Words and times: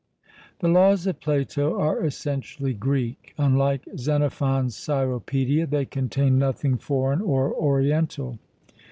The 0.61 0.67
Laws 0.67 1.05
of 1.05 1.19
Plato 1.19 1.77
are 1.79 2.03
essentially 2.03 2.73
Greek: 2.73 3.35
unlike 3.37 3.87
Xenophon's 3.97 4.75
Cyropaedia, 4.75 5.67
they 5.69 5.85
contain 5.85 6.39
nothing 6.39 6.79
foreign 6.79 7.21
or 7.21 7.53
oriental. 7.53 8.39